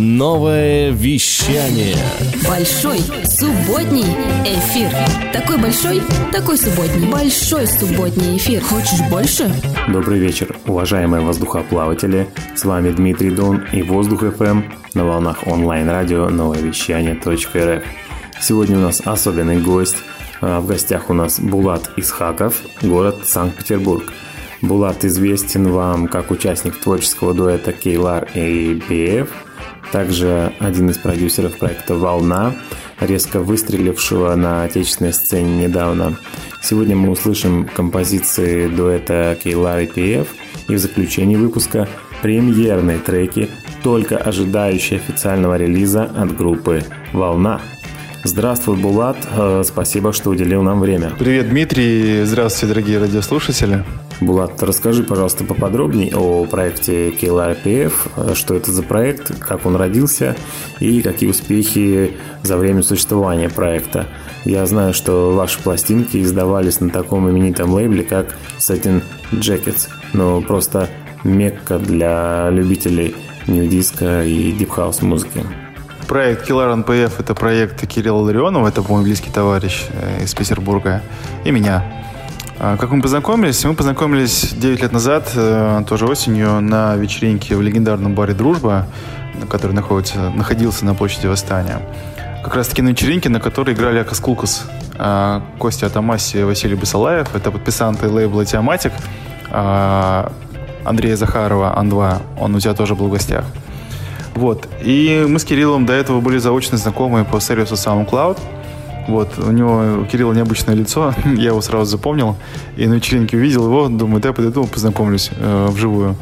Новое 0.00 0.92
вещание. 0.92 1.96
Большой 2.48 2.98
субботний 3.24 4.06
эфир. 4.46 4.92
Такой 5.32 5.58
большой, 5.58 6.00
такой 6.30 6.56
субботний. 6.56 7.10
Большой 7.10 7.66
субботний 7.66 8.36
эфир. 8.36 8.62
Хочешь 8.62 9.00
больше? 9.10 9.52
Добрый 9.88 10.20
вечер, 10.20 10.56
уважаемые 10.68 11.20
воздухоплаватели. 11.22 12.28
С 12.54 12.64
вами 12.64 12.92
Дмитрий 12.92 13.30
Дон 13.30 13.64
и 13.72 13.82
Воздух 13.82 14.20
ФМ 14.20 14.62
на 14.94 15.04
волнах 15.04 15.48
онлайн-радио 15.48 16.28
новое 16.28 16.60
вещание.рф. 16.60 17.82
Сегодня 18.40 18.76
у 18.76 18.82
нас 18.82 19.02
особенный 19.04 19.60
гость. 19.60 19.96
А, 20.40 20.60
в 20.60 20.68
гостях 20.68 21.10
у 21.10 21.12
нас 21.12 21.40
Булат 21.40 21.90
Исхаков, 21.96 22.62
город 22.82 23.22
Санкт-Петербург. 23.24 24.12
Булат 24.62 25.04
известен 25.04 25.72
вам 25.72 26.06
как 26.06 26.30
участник 26.30 26.76
творческого 26.76 27.34
дуэта 27.34 27.72
Кейлар 27.72 28.28
и 28.34 28.80
BF– 28.88 29.28
также 29.92 30.52
один 30.58 30.90
из 30.90 30.98
продюсеров 30.98 31.58
проекта 31.58 31.94
«Волна», 31.94 32.54
резко 33.00 33.40
выстрелившего 33.40 34.34
на 34.34 34.64
отечественной 34.64 35.12
сцене 35.12 35.66
недавно. 35.66 36.16
Сегодня 36.62 36.96
мы 36.96 37.10
услышим 37.10 37.68
композиции 37.74 38.68
дуэта 38.68 39.36
Кейлар 39.42 39.80
и 39.80 39.86
ПФ 39.86 40.28
и 40.68 40.74
в 40.74 40.78
заключении 40.78 41.36
выпуска 41.36 41.88
премьерные 42.22 42.98
треки, 42.98 43.48
только 43.82 44.16
ожидающие 44.16 44.98
официального 44.98 45.56
релиза 45.56 46.04
от 46.04 46.36
группы 46.36 46.82
«Волна». 47.12 47.60
Здравствуй, 48.24 48.76
Булат. 48.76 49.16
Э, 49.30 49.62
спасибо, 49.64 50.12
что 50.12 50.30
уделил 50.30 50.62
нам 50.62 50.80
время. 50.80 51.12
Привет, 51.18 51.48
Дмитрий. 51.48 52.24
Здравствуйте, 52.24 52.74
дорогие 52.74 52.98
радиослушатели. 52.98 53.84
Булат, 54.20 54.60
расскажи, 54.62 55.04
пожалуйста, 55.04 55.44
поподробнее 55.44 56.12
о 56.16 56.44
проекте 56.44 57.10
KLIPF, 57.10 58.34
что 58.34 58.54
это 58.54 58.72
за 58.72 58.82
проект, 58.82 59.38
как 59.38 59.64
он 59.64 59.76
родился 59.76 60.34
и 60.80 61.02
какие 61.02 61.30
успехи 61.30 62.16
за 62.42 62.56
время 62.56 62.82
существования 62.82 63.48
проекта. 63.48 64.06
Я 64.44 64.66
знаю, 64.66 64.92
что 64.92 65.34
ваши 65.34 65.62
пластинки 65.62 66.20
издавались 66.20 66.80
на 66.80 66.90
таком 66.90 67.30
именитом 67.30 67.72
лейбле, 67.72 68.02
как 68.02 68.36
Satin 68.58 69.04
Jackets, 69.30 69.88
но 70.12 70.40
просто 70.40 70.88
мекка 71.22 71.78
для 71.78 72.50
любителей 72.50 73.14
nu-disco 73.46 74.24
и 74.24 74.50
deep 74.50 74.72
house 74.72 75.00
музыки. 75.02 75.44
Проект 76.08 76.48
Killer 76.48 76.84
NPF– 76.84 77.12
это 77.18 77.34
проект 77.34 77.86
Кирилла 77.86 78.22
Ларионова, 78.22 78.66
это 78.66 78.82
мой 78.82 79.04
близкий 79.04 79.30
товарищ 79.30 79.84
э, 79.92 80.24
из 80.24 80.34
Петербурга, 80.34 81.02
и 81.44 81.50
меня. 81.50 81.84
А, 82.60 82.76
как 82.76 82.90
мы 82.90 83.00
познакомились? 83.00 83.64
Мы 83.64 83.74
познакомились 83.74 84.52
9 84.52 84.82
лет 84.82 84.92
назад, 84.92 85.30
э, 85.36 85.82
тоже 85.88 86.06
осенью, 86.06 86.60
на 86.60 86.96
вечеринке 86.96 87.54
в 87.54 87.62
легендарном 87.62 88.14
баре 88.14 88.34
«Дружба», 88.34 88.86
который 89.48 89.72
находится, 89.72 90.30
находился 90.30 90.84
на 90.84 90.94
площади 90.94 91.28
Восстания. 91.28 91.80
Как 92.42 92.56
раз 92.56 92.66
таки 92.66 92.82
на 92.82 92.88
вечеринке, 92.88 93.28
на 93.28 93.38
которой 93.38 93.74
играли 93.74 93.98
Акас 94.00 94.18
Кулкас, 94.18 94.64
а, 94.96 95.40
Костя 95.58 95.86
Атамаси 95.86 96.38
и 96.38 96.42
Василий 96.42 96.74
Басалаев. 96.74 97.32
Это 97.32 97.52
подписанты 97.52 98.08
лейбла 98.08 98.44
«Теоматик». 98.44 98.92
А, 99.50 100.32
Андрея 100.84 101.14
Захарова, 101.14 101.78
Ан-2, 101.78 102.22
он 102.40 102.54
у 102.56 102.60
тебя 102.60 102.74
тоже 102.74 102.96
был 102.96 103.06
в 103.06 103.12
гостях. 103.12 103.44
Вот. 104.34 104.68
И 104.82 105.24
мы 105.28 105.38
с 105.38 105.44
Кириллом 105.44 105.86
до 105.86 105.92
этого 105.92 106.20
были 106.20 106.38
заочно 106.38 106.76
знакомы 106.76 107.24
по 107.24 107.40
сервису 107.40 107.74
SoundCloud. 107.74 108.38
Вот, 109.08 109.38
у 109.38 109.50
него, 109.50 110.02
у 110.02 110.04
Кирилла 110.04 110.34
необычное 110.34 110.74
лицо, 110.74 111.14
я 111.24 111.48
его 111.48 111.62
сразу 111.62 111.86
запомнил. 111.86 112.36
И 112.76 112.86
на 112.86 112.94
вечеринке 112.94 113.38
увидел 113.38 113.64
его, 113.64 113.88
думаю, 113.88 114.20
да, 114.20 114.34
подойду, 114.34 114.66
познакомлюсь 114.66 115.30
э, 115.34 115.66
вживую. 115.70 116.14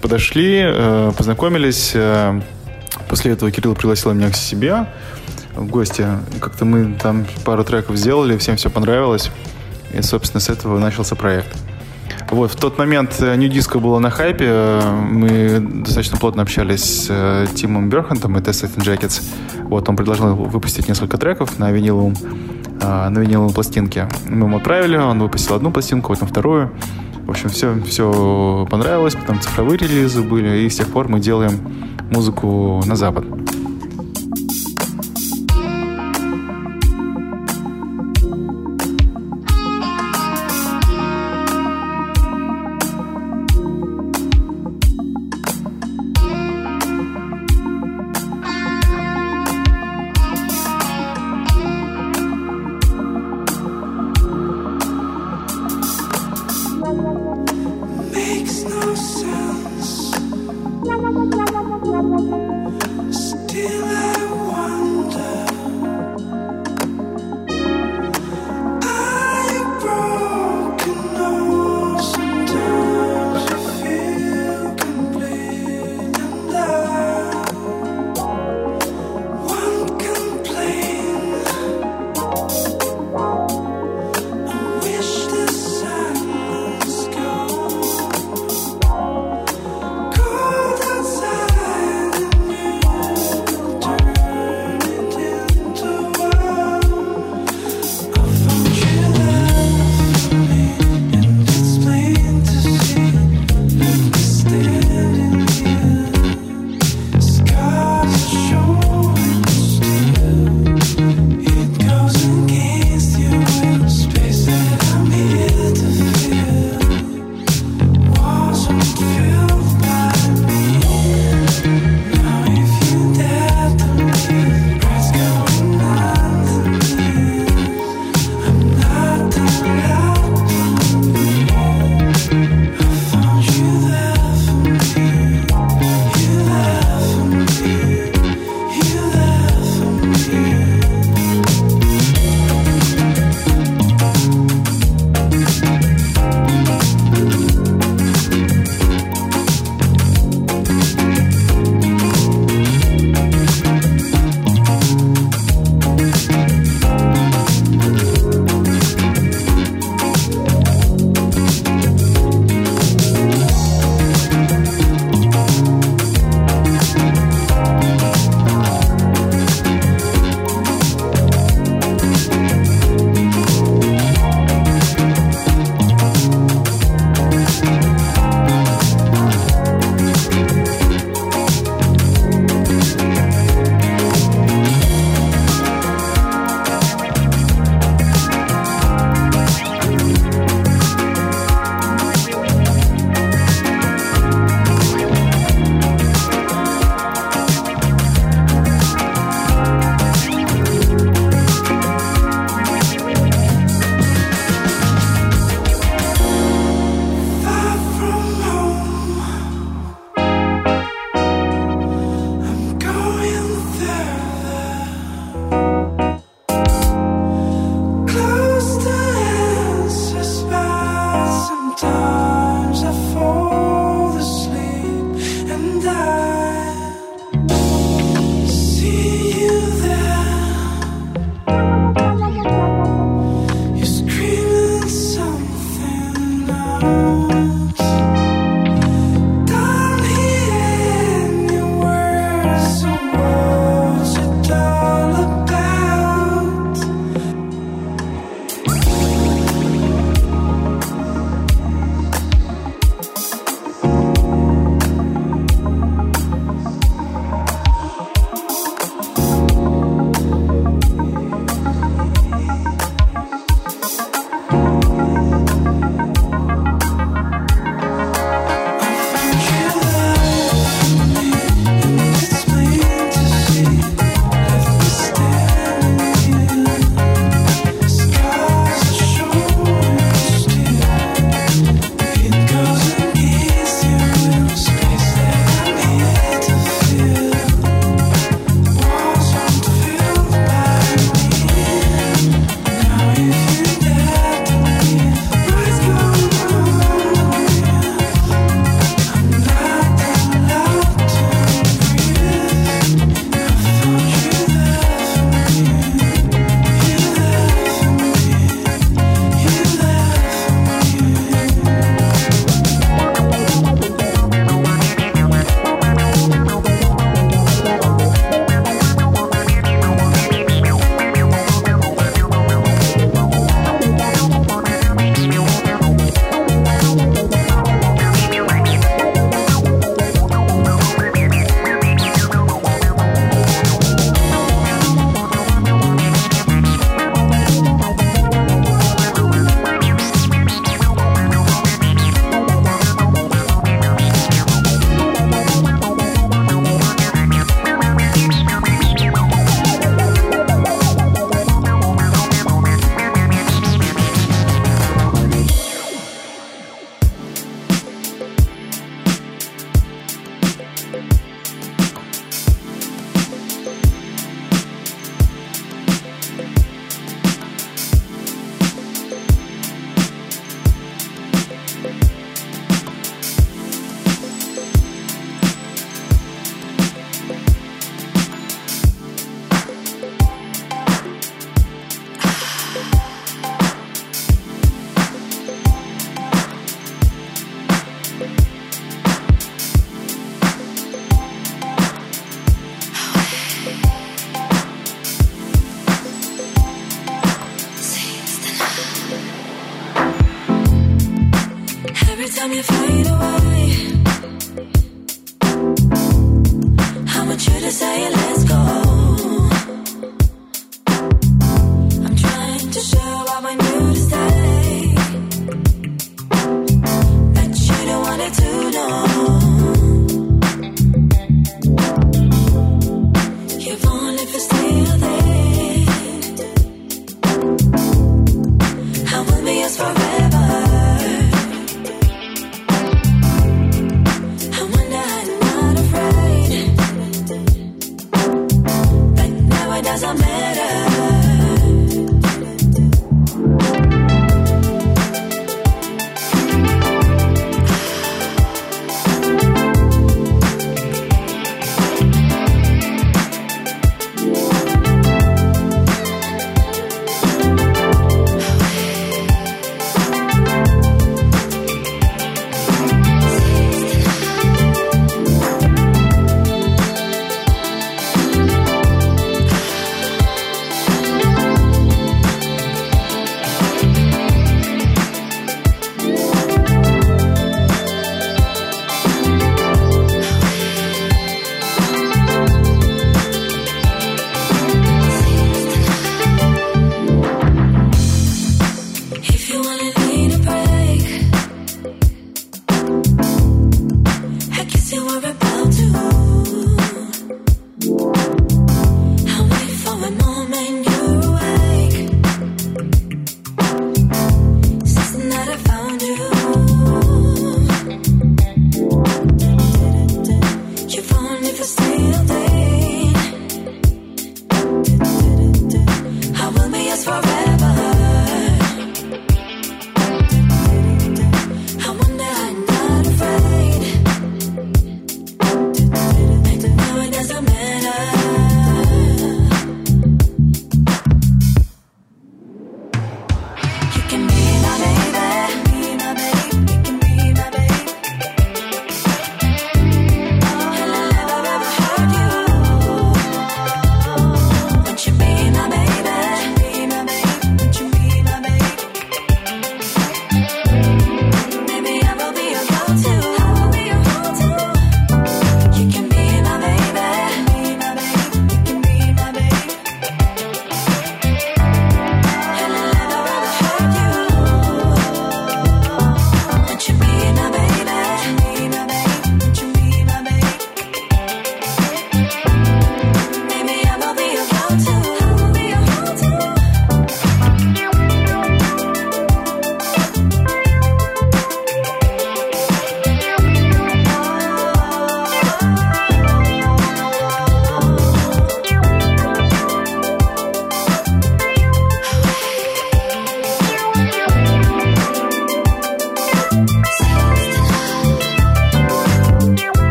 Подошли, 0.00 0.60
э, 0.62 1.12
познакомились. 1.16 1.92
Э, 1.94 2.40
после 3.08 3.32
этого 3.32 3.52
Кирилл 3.52 3.76
пригласил 3.76 4.12
меня 4.12 4.28
к 4.28 4.34
себе 4.34 4.88
в 5.54 5.66
гости. 5.66 6.04
Как-то 6.40 6.64
мы 6.64 6.98
там 7.00 7.26
пару 7.44 7.62
треков 7.62 7.96
сделали, 7.96 8.36
всем 8.36 8.56
все 8.56 8.70
понравилось. 8.70 9.30
И, 9.94 10.02
собственно, 10.02 10.40
с 10.40 10.48
этого 10.48 10.80
начался 10.80 11.14
проект. 11.14 11.61
Вот, 12.32 12.50
в 12.50 12.56
тот 12.56 12.78
момент 12.78 13.20
New 13.20 13.50
Disco 13.50 13.78
было 13.78 13.98
на 13.98 14.08
хайпе. 14.08 14.80
Мы 15.10 15.60
достаточно 15.60 16.16
плотно 16.16 16.40
общались 16.40 16.82
с 16.82 17.06
э, 17.10 17.46
Тимом 17.54 17.90
Берхантом 17.90 18.38
и 18.38 18.40
Test 18.40 18.74
Jackets. 18.76 19.22
Вот, 19.64 19.86
он 19.90 19.96
предложил 19.96 20.34
выпустить 20.34 20.88
несколько 20.88 21.18
треков 21.18 21.58
на 21.58 21.70
виниловом, 21.70 22.14
э, 22.80 23.08
на 23.10 23.18
виниловой 23.18 23.52
пластинке. 23.52 24.08
Мы 24.26 24.46
ему 24.46 24.56
отправили, 24.56 24.96
он 24.96 25.20
выпустил 25.20 25.56
одну 25.56 25.70
пластинку, 25.70 26.14
потом 26.14 26.26
вторую. 26.26 26.70
В 27.26 27.30
общем, 27.30 27.50
все, 27.50 27.78
все 27.82 28.66
понравилось, 28.70 29.14
потом 29.14 29.38
цифровые 29.38 29.76
релизы 29.76 30.22
были, 30.22 30.62
и 30.62 30.70
с 30.70 30.76
тех 30.76 30.88
пор 30.88 31.08
мы 31.08 31.20
делаем 31.20 31.60
музыку 32.10 32.82
на 32.86 32.96
Запад. 32.96 33.26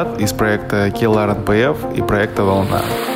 Булат 0.00 0.20
из 0.20 0.32
проекта 0.32 0.88
Killer 0.88 1.44
NPF 1.44 1.94
и 1.94 2.00
проекта 2.00 2.42
«Волна». 2.42 3.09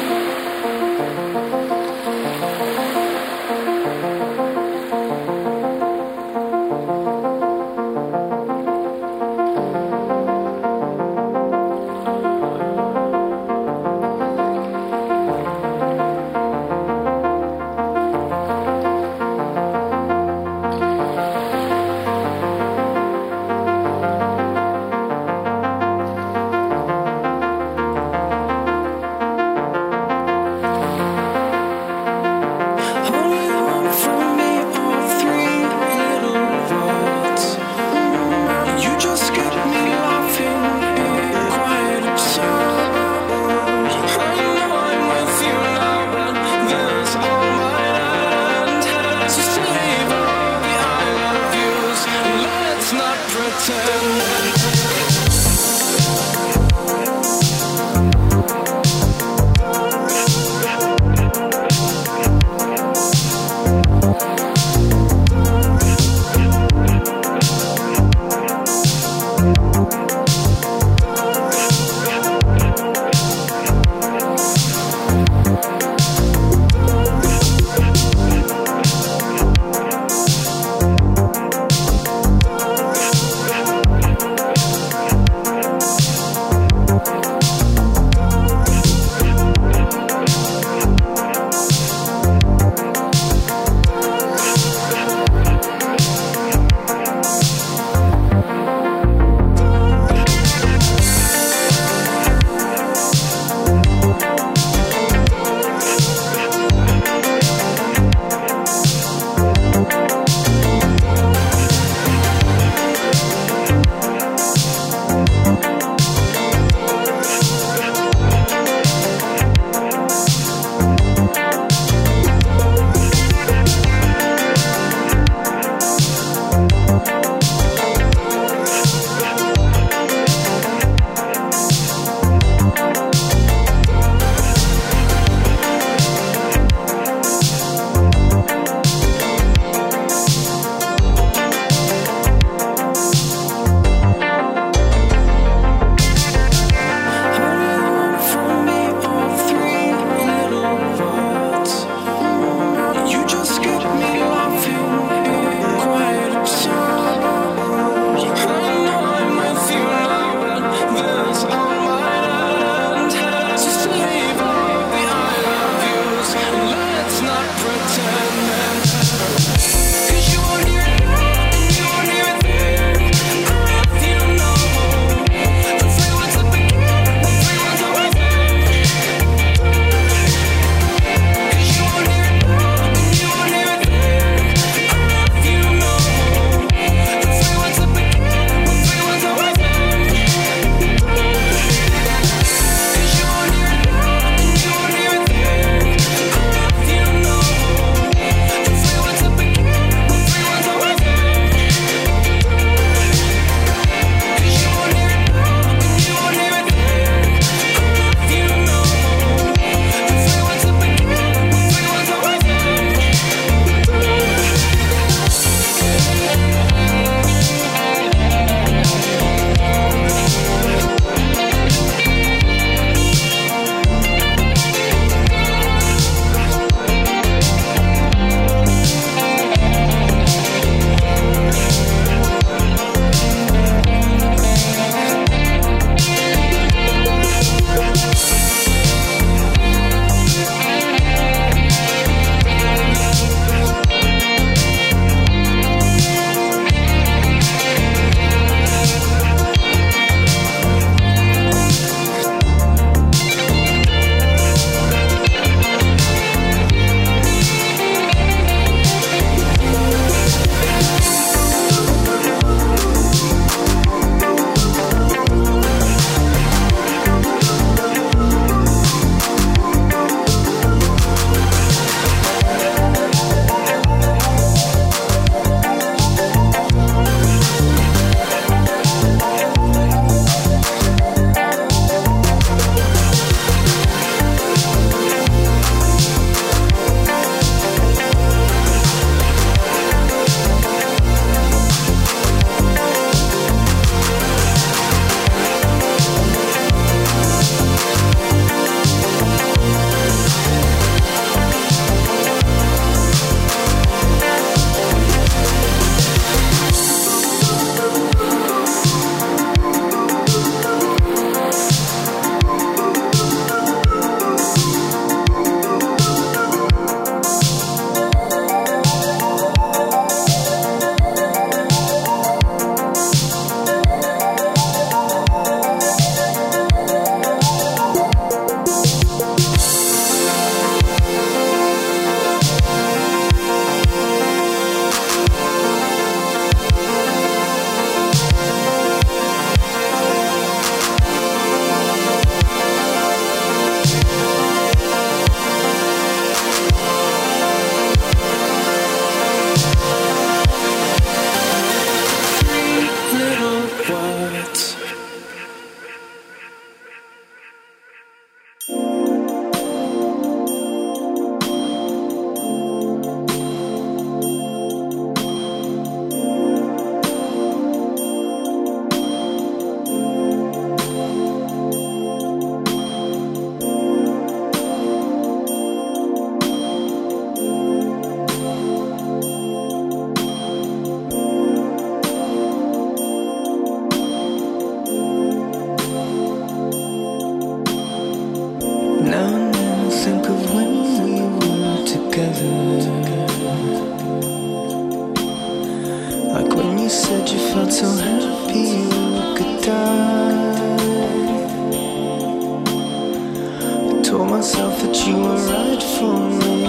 Told 404.16 404.30
myself 404.30 404.80
that 404.80 404.96
you 405.08 405.16
were 405.16 405.40
right 405.50 405.82
for 405.96 406.16
me, 406.38 406.62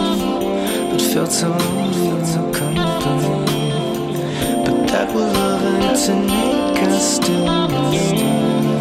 but 0.89 1.01
felt 1.13 1.31
so 1.31 1.53
in 1.53 1.93
your 2.01 2.51
company. 2.51 3.45
But 4.65 4.87
that 4.87 5.13
was 5.13 5.31
love 5.37 5.61
and 5.61 5.95
to 6.05 6.13
make 6.25 6.81
us 6.89 7.15
still. 7.17 8.74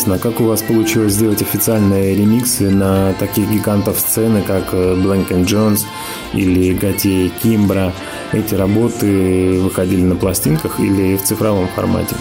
Интересно, 0.00 0.18
как 0.18 0.40
у 0.40 0.44
вас 0.44 0.62
получилось 0.62 1.12
сделать 1.12 1.42
официальные 1.42 2.16
ремиксы 2.16 2.70
на 2.70 3.12
таких 3.14 3.50
гигантов 3.50 3.98
сцены, 3.98 4.40
как 4.40 4.72
Blank 4.72 5.28
Jones 5.44 5.80
или 6.32 6.72
Готье 6.72 7.28
Кимбра? 7.28 7.92
Эти 8.32 8.54
работы 8.54 9.60
выходили 9.60 10.00
на 10.00 10.16
пластинках 10.16 10.80
или 10.80 11.18
в 11.18 11.22
цифровом 11.22 11.68
формате? 11.68 12.16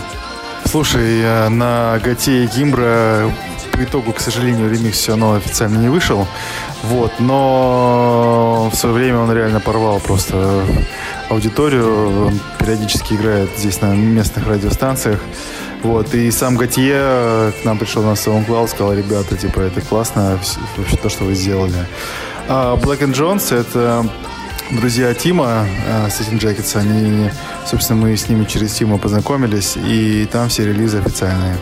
Слушай, 0.66 1.50
на 1.50 1.98
Готье 2.04 2.44
и 2.44 2.48
Кимбра 2.48 3.32
по 3.72 3.82
итогу, 3.82 4.12
к 4.12 4.20
сожалению, 4.20 4.70
ремикс 4.70 4.98
все 4.98 5.12
равно 5.12 5.36
официально 5.36 5.78
не 5.78 5.88
вышел. 5.88 6.28
Вот, 6.84 7.14
но 7.20 8.70
в 8.74 8.76
свое 8.76 8.94
время 8.94 9.20
он 9.20 9.32
реально 9.32 9.62
порвал 9.62 10.02
просто 10.02 10.66
аудиторию. 11.30 12.26
Он 12.28 12.40
периодически 12.60 13.14
играет 13.14 13.50
здесь 13.58 13.80
на 13.80 13.96
местных 13.96 14.48
радиостанциях. 14.48 15.22
Вот, 15.84 16.14
и 16.14 16.30
сам 16.32 16.58
Готье 16.58 16.94
э, 16.94 17.52
к 17.62 17.66
нам 17.66 17.78
пришел 17.78 18.04
на 18.04 18.14
SoundCloud, 18.14 18.68
сказал, 18.68 18.94
ребята, 18.94 19.38
типа, 19.38 19.62
это 19.62 19.80
классно, 19.82 20.38
вообще 20.76 20.98
то, 20.98 21.08
что 21.10 21.24
вы 21.24 21.36
сделали. 21.36 21.86
А 22.50 22.76
Black 22.76 23.00
and 23.00 23.14
Jones— 23.14 23.56
это 23.58 24.06
друзья 24.72 25.14
Тима 25.14 25.66
э, 25.88 26.10
с 26.10 26.20
этим 26.20 26.38
Jackets, 26.38 26.76
они, 26.76 27.30
собственно, 27.66 28.02
мы 28.02 28.18
с 28.18 28.28
ними 28.28 28.44
через 28.44 28.74
Тима 28.74 28.98
познакомились, 28.98 29.78
и 29.78 30.28
там 30.30 30.50
все 30.50 30.66
релизы 30.66 30.98
официальные. 30.98 31.56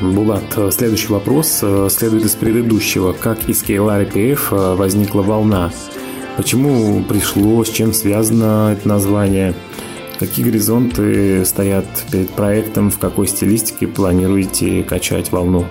Булат, 0.00 0.44
э, 0.56 0.70
следующий 0.72 1.08
вопрос 1.08 1.62
следует 1.90 2.24
из 2.24 2.34
предыдущего. 2.36 3.12
Как 3.12 3.50
из 3.50 3.62
KLR 3.62 4.10
PF 4.10 4.76
возникла 4.76 5.20
волна? 5.20 5.70
Почему 6.38 7.02
пришло, 7.02 7.64
с 7.64 7.68
чем 7.68 7.92
связано 7.92 8.72
это 8.72 8.88
название? 8.88 9.54
Какие 10.18 10.46
горизонты 10.46 11.44
стоят 11.44 11.86
перед 12.10 12.30
проектом? 12.30 12.90
В 12.90 12.98
какой 12.98 13.28
стилистике 13.28 13.86
планируете 13.86 14.82
качать 14.82 15.30
волну? 15.30 15.66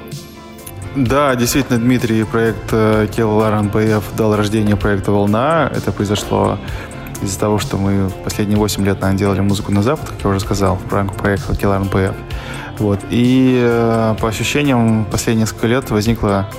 Да, 0.96 1.36
действительно, 1.36 1.78
Дмитрий, 1.78 2.24
проект 2.24 2.70
Келлар 3.14 3.62
НПФ 3.64 4.16
дал 4.16 4.36
рождение 4.36 4.78
проекта 4.78 5.12
«Волна». 5.12 5.70
Это 5.76 5.92
произошло 5.92 6.58
из-за 7.22 7.40
того, 7.40 7.60
что 7.60 7.78
мы 7.78 8.10
последние 8.24 8.58
8 8.58 8.86
лет, 8.86 9.02
наверное, 9.02 9.20
делали 9.20 9.42
музыку 9.42 9.72
на 9.74 9.84
Запад, 9.84 10.10
как 10.10 10.24
я 10.24 10.30
уже 10.30 10.40
сказал, 10.40 10.78
в 10.78 10.94
рамках 10.94 11.18
проекта 11.18 11.56
Келлар 11.56 11.82
НПФ. 11.82 12.16
Вот. 12.80 13.00
И 13.10 13.60
э, 13.62 14.16
по 14.20 14.30
ощущениям, 14.30 15.06
последние 15.12 15.44
несколько 15.44 15.68
лет 15.68 15.90
возникла 15.90 16.50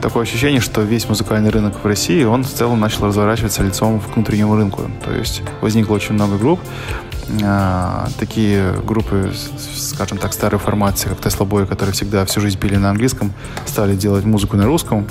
такое 0.00 0.22
ощущение, 0.22 0.60
что 0.60 0.82
весь 0.82 1.08
музыкальный 1.08 1.50
рынок 1.50 1.82
в 1.82 1.86
России, 1.86 2.24
он 2.24 2.44
в 2.44 2.52
целом 2.52 2.80
начал 2.80 3.06
разворачиваться 3.06 3.62
лицом 3.62 4.00
к 4.00 4.14
внутреннему 4.14 4.56
рынку. 4.56 4.82
То 5.04 5.12
есть 5.12 5.42
возникло 5.60 5.94
очень 5.94 6.14
много 6.14 6.36
групп, 6.36 6.60
а, 7.44 8.08
такие 8.18 8.72
группы, 8.84 9.32
скажем 9.76 10.18
так, 10.18 10.32
старой 10.32 10.60
формации, 10.60 11.08
как 11.08 11.18
Tesla 11.18 11.46
Boy, 11.46 11.66
которые 11.66 11.92
всегда 11.92 12.24
всю 12.24 12.40
жизнь 12.40 12.58
пели 12.58 12.76
на 12.76 12.90
английском, 12.90 13.32
стали 13.66 13.96
делать 13.96 14.24
музыку 14.24 14.56
на 14.56 14.64
русском. 14.64 15.06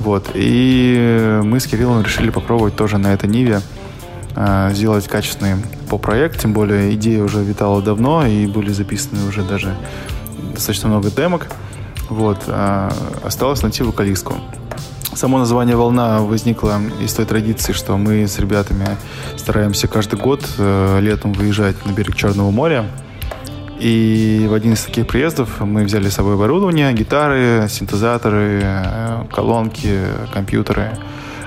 Вот. 0.00 0.30
И 0.34 1.40
мы 1.42 1.58
с 1.60 1.66
Кириллом 1.66 2.02
решили 2.02 2.30
попробовать 2.30 2.76
тоже 2.76 2.98
на 2.98 3.12
этой 3.12 3.28
ниве 3.28 3.60
а, 4.36 4.70
сделать 4.72 5.08
качественный 5.08 5.56
поп-проект, 5.88 6.40
тем 6.40 6.52
более 6.52 6.94
идея 6.94 7.22
уже 7.22 7.42
витала 7.42 7.82
давно, 7.82 8.26
и 8.26 8.46
были 8.46 8.70
записаны 8.70 9.26
уже 9.26 9.42
даже 9.42 9.74
достаточно 10.52 10.88
много 10.88 11.10
демок. 11.10 11.48
Вот. 12.08 12.38
А, 12.48 12.92
осталось 13.22 13.62
найти 13.62 13.82
вокалистку. 13.82 14.34
Само 15.14 15.38
название 15.38 15.74
«Волна» 15.74 16.20
возникло 16.20 16.80
из 17.02 17.12
той 17.12 17.24
традиции, 17.24 17.72
что 17.72 17.96
мы 17.96 18.28
с 18.28 18.38
ребятами 18.38 18.86
стараемся 19.36 19.88
каждый 19.88 20.18
год 20.18 20.44
э, 20.58 21.00
летом 21.00 21.32
выезжать 21.32 21.84
на 21.86 21.90
берег 21.90 22.14
Черного 22.14 22.50
моря. 22.50 22.84
И 23.80 24.46
в 24.48 24.54
один 24.54 24.74
из 24.74 24.82
таких 24.82 25.06
приездов 25.06 25.60
мы 25.60 25.84
взяли 25.84 26.08
с 26.08 26.14
собой 26.14 26.34
оборудование, 26.34 26.92
гитары, 26.92 27.66
синтезаторы, 27.68 28.60
э, 28.62 29.24
колонки, 29.32 29.98
компьютеры. 30.32 30.96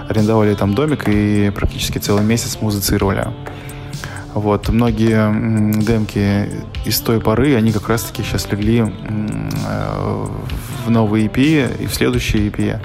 Арендовали 0.10 0.54
там 0.56 0.74
домик 0.74 1.08
и 1.08 1.50
практически 1.56 2.00
целый 2.00 2.24
месяц 2.24 2.58
музицировали. 2.60 3.28
Вот, 4.34 4.70
многие 4.70 5.82
демки 5.82 6.50
из 6.86 7.00
той 7.02 7.20
поры, 7.20 7.56
они 7.56 7.74
как 7.74 7.90
раз-таки 7.90 8.24
сейчас 8.24 8.50
легли 8.50 8.80
э, 8.80 10.26
в 10.86 10.90
новый 10.90 11.26
EP 11.26 11.84
и 11.84 11.86
в 11.86 11.94
следующий 11.94 12.48
EP. 12.48 12.80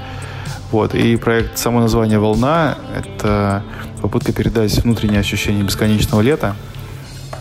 Вот, 0.73 0.95
и 0.95 1.17
проект, 1.17 1.57
само 1.59 1.81
название 1.81 2.19
«Волна»— 2.19 2.77
это 2.97 3.63
попытка 4.03 4.33
передать 4.33 4.77
внутреннее 4.83 5.21
ощущение 5.21 5.63
бесконечного 5.63 6.21
лета, 6.21 6.57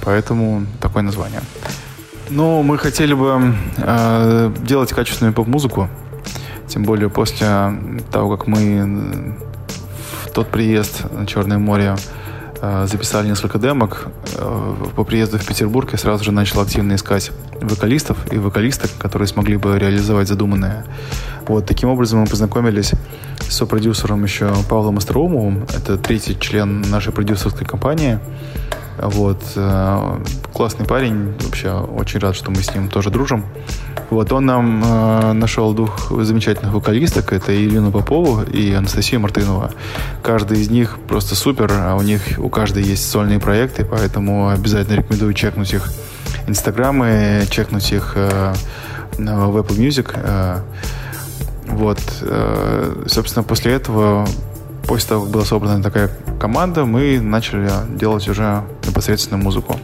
поэтому 0.04 0.66
такое 0.80 1.02
название. 1.02 1.42
Ну, 2.30 2.62
мы 2.62 2.78
хотели 2.78 3.14
бы 3.16 3.56
э, 3.78 4.52
делать 4.62 4.92
качественную 4.94 5.34
поп-музыку, 5.34 5.90
тем 6.68 6.84
более 6.84 7.10
после 7.10 7.48
того, 8.12 8.38
как 8.38 8.46
мы 8.46 9.36
в 10.26 10.32
тот 10.32 10.50
приезд 10.50 11.06
на 11.12 11.26
Черное 11.26 11.58
море 11.58 11.96
записали 12.62 13.28
несколько 13.28 13.60
демок. 13.60 14.08
Э, 14.38 14.76
по 14.96 15.04
приезду 15.04 15.38
в 15.38 15.46
Петербург 15.46 15.90
я 15.92 15.98
сразу 15.98 16.24
же 16.24 16.32
начал 16.32 16.62
активно 16.62 16.96
искать 16.96 17.32
вокалистов 17.62 18.18
и 18.32 18.38
вокалисток, 18.38 18.92
которые 18.98 19.28
смогли 19.28 19.58
бы 19.58 19.78
реализовать 19.78 20.28
задуманное. 20.28 20.86
Вот 21.48 21.66
таким 21.66 21.90
образом 21.90 22.20
мы 22.20 22.28
познакомились 22.28 22.92
с 23.42 23.66
продюсером 23.66 24.24
еще 24.24 24.54
Павлом 24.70 24.98
Остроумовым. 24.98 25.66
Это 25.76 25.98
третий 25.98 26.38
член 26.40 26.82
нашей 26.82 27.14
продюсерской 27.14 27.68
компании. 27.68 28.20
Вот. 28.98 29.42
Э, 29.56 30.24
классный 30.54 30.86
парень. 30.86 31.34
Вообще 31.42 31.72
очень 31.72 32.20
рад, 32.20 32.36
что 32.36 32.52
мы 32.52 32.64
с 32.64 32.74
ним 32.74 32.90
тоже 32.90 33.10
дружим. 33.10 33.46
Вот 34.10 34.32
он 34.32 34.46
нам 34.46 34.84
э, 34.84 35.34
нашел 35.34 35.74
двух 35.74 36.12
замечательных 36.24 36.74
вокалисток. 36.74 37.34
Это 37.34 37.56
Ирину 37.56 37.92
Попову 37.92 38.44
и 38.44 38.72
Анастасию 38.74 39.20
Мартынову. 39.20 39.70
Каждый 40.22 40.62
из 40.62 40.70
них 40.70 40.98
просто 41.08 41.36
супер. 41.36 41.72
А 41.72 41.96
у 41.96 42.02
них 42.02 42.22
у 42.38 42.50
каждой 42.50 42.84
есть 42.84 43.10
сольные 43.10 43.40
проекты, 43.40 43.84
поэтому 43.84 44.50
обязательно 44.50 44.98
рекомендую 44.98 45.34
чекнуть 45.34 45.74
их 45.74 45.92
инстаграмы, 46.48 47.46
чекнуть 47.50 47.92
их 47.92 48.14
э, 48.16 48.54
в 49.18 49.58
Apple 49.58 49.78
Music. 49.78 50.12
Э, 50.14 50.60
вот. 51.68 52.00
Э, 52.22 53.04
собственно, 53.08 53.44
после 53.44 53.74
этого 53.74 54.28
после 54.88 55.10
того, 55.10 55.24
как 55.24 55.32
была 55.32 55.46
собрана 55.46 55.84
такая 55.84 56.10
команда, 56.40 56.86
мы 56.86 57.20
начали 57.20 57.70
делать 57.98 58.28
уже 58.28 58.64
непосредственно 58.86 59.38
музыку. 59.38 59.78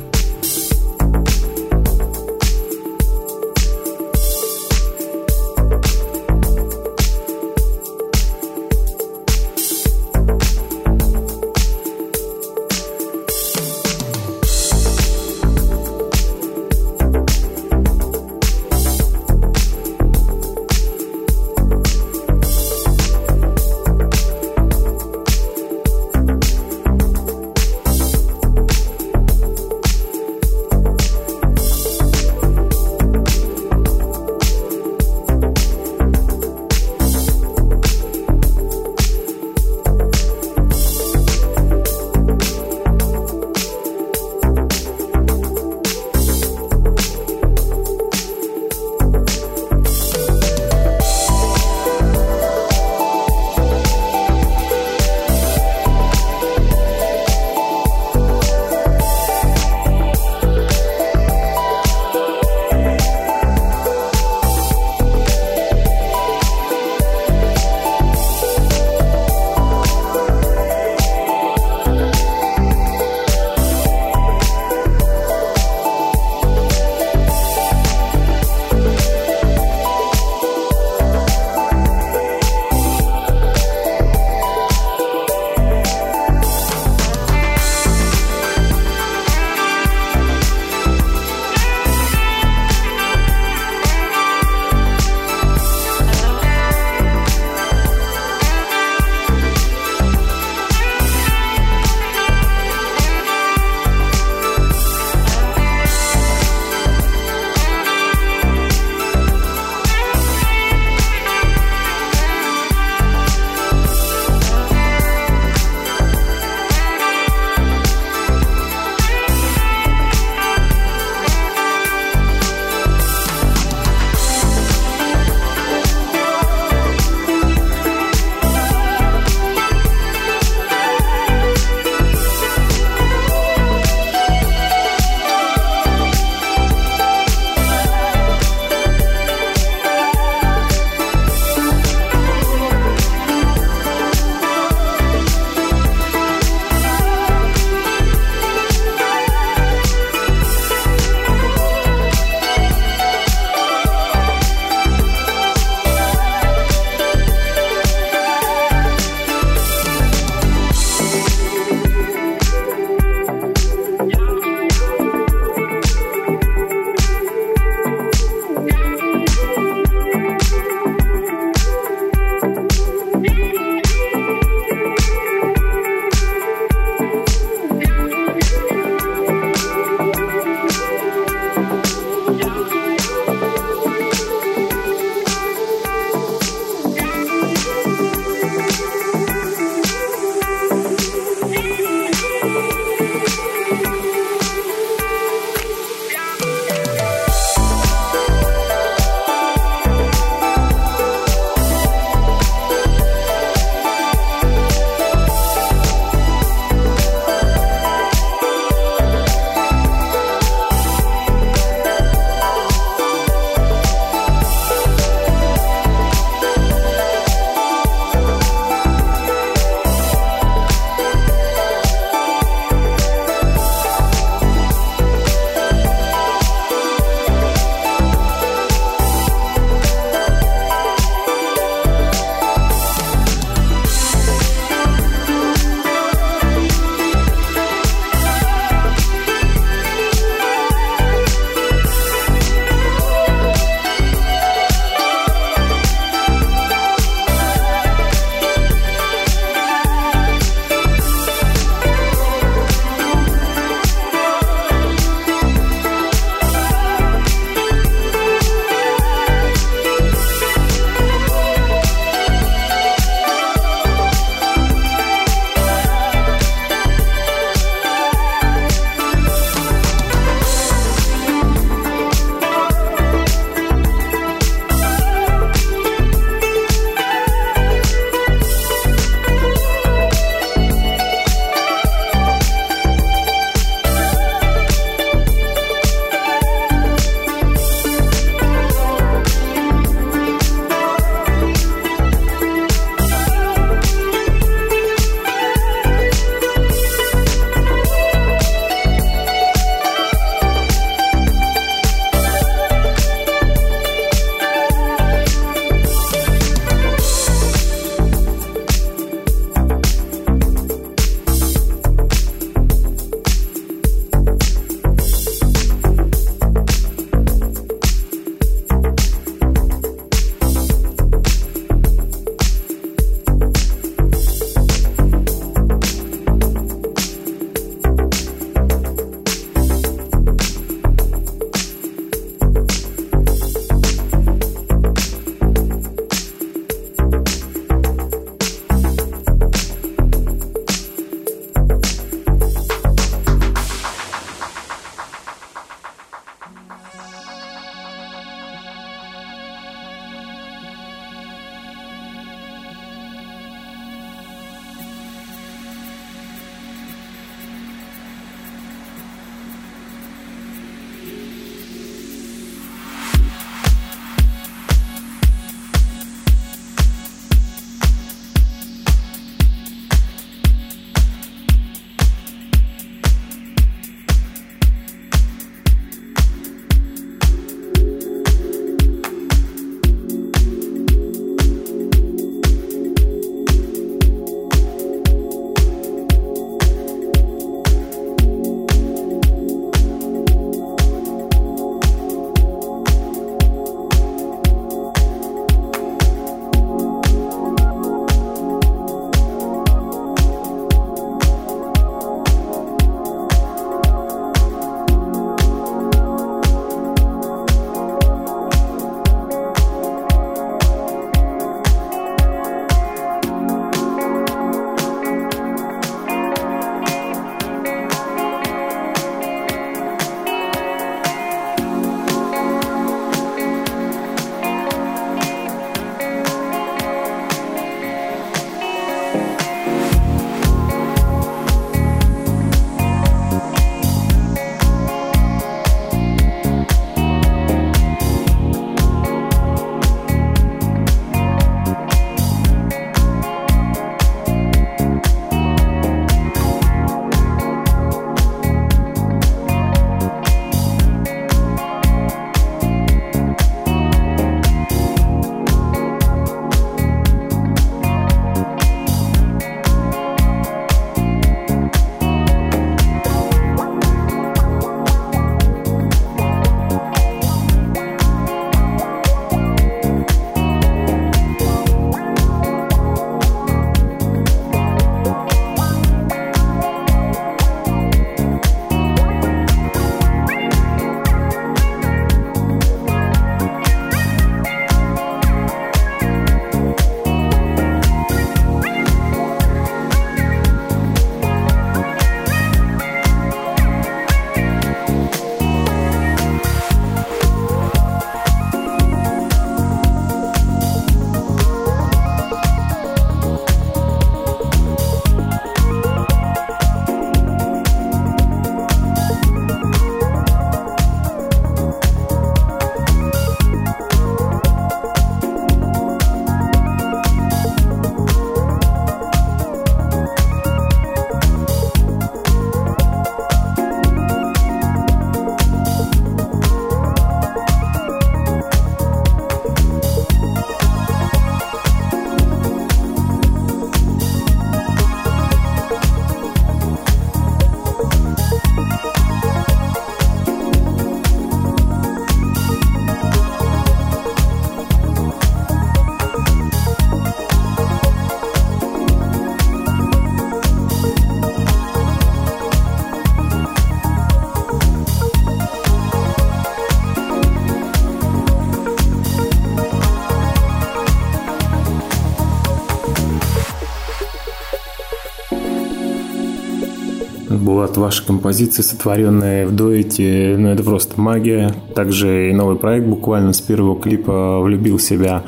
Булат, 567.61 567.77
ваши 567.77 568.03
композиции, 568.03 568.63
сотворенные 568.63 569.45
в 569.45 569.55
дуэте, 569.55 570.35
ну 570.35 570.49
это 570.49 570.63
просто 570.63 570.99
магия. 570.99 571.53
Также 571.75 572.31
и 572.31 572.33
новый 572.33 572.55
проект 572.55 572.87
буквально 572.87 573.33
с 573.33 573.41
первого 573.41 573.79
клипа 573.79 574.39
влюбил 574.39 574.79
себя. 574.79 575.21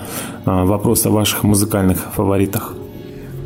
А, 0.43 0.65
вопрос 0.65 1.05
о 1.05 1.11
ваших 1.11 1.43
музыкальных 1.43 1.99
фаворитах. 1.99 2.73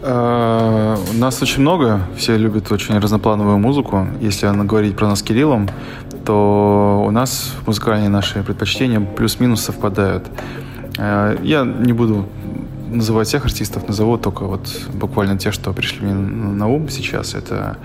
А, 0.03 0.97
у 1.13 1.17
нас 1.17 1.41
очень 1.41 1.63
много, 1.63 1.99
все 2.15 2.37
любят 2.37 2.71
очень 2.71 2.97
разноплановую 2.97 3.57
музыку. 3.57 4.07
Если 4.21 4.47
говорить 4.65 4.95
про 4.95 5.07
нас 5.07 5.19
с 5.19 5.21
Кириллом, 5.21 5.67
то 6.23 7.03
у 7.05 7.11
нас 7.11 7.55
музыкальные 7.65 8.07
наши 8.07 8.41
предпочтения 8.41 9.01
плюс-минус 9.01 9.63
совпадают. 9.63 10.27
А, 10.97 11.37
я 11.43 11.65
не 11.65 11.91
буду 11.91 12.25
называть 12.89 13.27
всех 13.27 13.45
артистов, 13.45 13.87
назову 13.87 14.17
только 14.17 14.45
вот 14.45 14.67
буквально 14.93 15.37
те, 15.37 15.51
что 15.51 15.73
пришли 15.73 16.05
мне 16.05 16.13
на 16.13 16.67
ум 16.67 16.89
сейчас. 16.89 17.33
Это, 17.33 17.77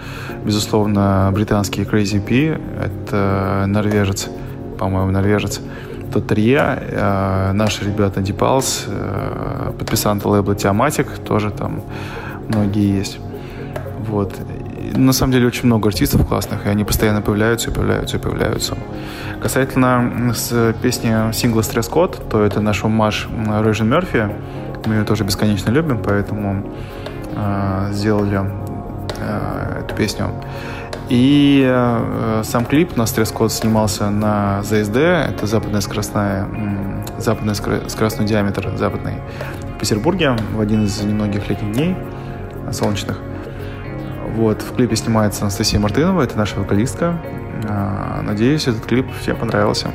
безусловно, 0.45 1.31
британский 1.33 1.83
Crazy 1.83 2.21
P, 2.21 2.61
это 2.81 3.65
норвежец, 3.67 4.29
по-моему, 4.79 5.11
норвежец. 5.11 5.61
Тот 6.13 6.27
Трия, 6.27 6.79
э, 6.81 7.53
наши 7.53 7.85
ребята 7.85 8.21
Pulse, 8.21 8.85
э, 8.87 9.73
подписанты 9.79 10.29
лейбла 10.29 10.53
Tiamatic, 10.53 11.25
тоже 11.25 11.51
там 11.51 11.83
многие 12.49 12.99
есть. 12.99 13.19
Вот. 14.09 14.35
На 14.95 15.13
самом 15.13 15.33
деле 15.33 15.47
очень 15.47 15.67
много 15.67 15.89
артистов 15.89 16.27
классных, 16.27 16.67
и 16.67 16.69
они 16.69 16.85
постоянно 16.85 17.23
появляются 17.23 17.71
и 17.71 17.73
появляются 17.73 18.19
и 18.19 18.21
появляются. 18.21 18.77
Касательно 19.41 20.33
с 20.35 20.75
песни 20.83 21.33
сингла 21.33 21.63
«Стресс 21.63 21.89
Код», 21.89 22.23
то 22.31 22.43
это 22.43 22.61
наш 22.61 22.85
омаж 22.85 23.29
Ройжен 23.49 23.89
Мерфи, 23.89 24.29
мы 24.87 24.95
ее 24.95 25.05
тоже 25.05 25.25
бесконечно 25.25 25.71
любим, 25.71 26.03
поэтому 26.03 26.75
э, 27.35 27.89
сделали 27.93 28.41
э, 29.19 29.83
эту 29.85 29.95
песню. 29.95 30.31
И 31.09 31.63
э, 31.67 32.43
сам 32.45 32.65
клип 32.65 32.97
на 32.97 33.07
стресс-код 33.07 33.53
снимался 33.53 34.11
на 34.11 34.63
ЗСД, 34.63 34.97
это 34.97 35.47
западная 35.47 35.81
скоростная, 35.81 36.47
э, 36.47 37.21
западный 37.21 37.55
скоростной 37.55 38.27
диаметр 38.27 38.73
западный 38.77 39.15
в 39.75 39.79
Петербурге 39.79 40.37
в 40.55 40.61
один 40.61 40.85
из 40.85 41.03
немногих 41.03 41.49
летних 41.49 41.73
дней 41.73 41.97
солнечных. 42.71 43.19
Вот, 44.35 44.63
в 44.63 44.75
клипе 44.75 44.97
снимается 44.97 45.43
Анастасия 45.43 45.79
Мартынова, 45.79 46.23
это 46.23 46.39
наша 46.39 46.59
вокалистка. 46.59 47.19
Э, 47.69 48.23
надеюсь, 48.23 48.67
этот 48.67 48.87
клип 48.87 49.07
всем 49.21 49.37
понравился. 49.37 49.89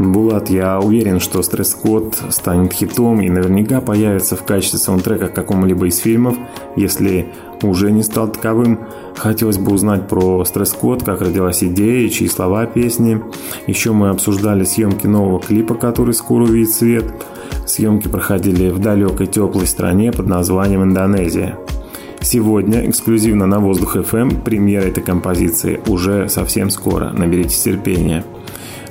Булат, 0.00 0.48
я 0.48 0.80
уверен, 0.80 1.20
что 1.20 1.42
стресс-код 1.42 2.22
станет 2.30 2.72
хитом 2.72 3.20
и 3.20 3.28
наверняка 3.28 3.82
появится 3.82 4.34
в 4.34 4.44
качестве 4.44 4.78
саундтрека 4.78 5.28
какому-либо 5.28 5.88
из 5.88 5.98
фильмов, 5.98 6.38
если 6.74 7.26
уже 7.62 7.92
не 7.92 8.02
стал 8.02 8.28
таковым. 8.28 8.80
Хотелось 9.14 9.58
бы 9.58 9.74
узнать 9.74 10.08
про 10.08 10.42
стресс-код, 10.46 11.02
как 11.02 11.20
родилась 11.20 11.62
идея, 11.62 12.08
чьи 12.08 12.28
слова 12.28 12.64
песни. 12.64 13.22
Еще 13.66 13.92
мы 13.92 14.08
обсуждали 14.08 14.64
съемки 14.64 15.06
нового 15.06 15.38
клипа, 15.38 15.74
который 15.74 16.14
скоро 16.14 16.44
увидит 16.44 16.70
свет. 16.70 17.04
Съемки 17.66 18.08
проходили 18.08 18.70
в 18.70 18.78
далекой 18.78 19.26
теплой 19.26 19.66
стране 19.66 20.12
под 20.12 20.26
названием 20.26 20.82
Индонезия. 20.82 21.58
Сегодня 22.22 22.88
эксклюзивно 22.88 23.44
на 23.44 23.60
Воздух 23.60 23.96
FM 23.96 24.44
премьера 24.44 24.84
этой 24.84 25.02
композиции 25.02 25.78
уже 25.88 26.30
совсем 26.30 26.70
скоро. 26.70 27.10
Наберитесь 27.10 27.60
терпения. 27.60 28.24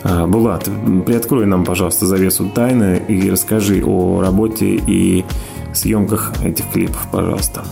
А, 0.03 0.27
Булат, 0.27 0.69
приоткрой 1.05 1.45
нам, 1.45 1.65
пожалуйста, 1.65 2.05
завесу 2.05 2.49
тайны 2.49 3.01
и 3.07 3.29
расскажи 3.29 3.83
о 3.85 4.21
работе 4.21 4.75
и 4.75 5.25
съемках 5.73 6.33
этих 6.43 6.69
клипов, 6.71 7.07
пожалуйста. 7.11 7.63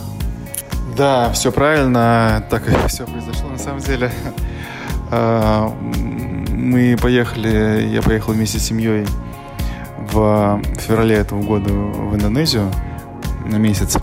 Да, 0.96 1.30
все 1.32 1.52
правильно, 1.52 2.44
так 2.50 2.68
и 2.68 2.88
все 2.88 3.06
произошло 3.06 3.50
на 3.50 3.58
самом 3.58 3.80
деле. 3.80 4.10
А, 5.10 5.72
мы 6.50 6.94
поехали, 7.00 7.88
я 7.90 8.02
поехал 8.02 8.34
вместе 8.34 8.58
с 8.58 8.64
семьей 8.64 9.06
в 10.12 10.60
феврале 10.80 11.14
этого 11.16 11.42
года 11.42 11.72
в 11.72 12.14
Индонезию 12.14 12.70
на 13.46 13.56
месяц. 13.56 13.96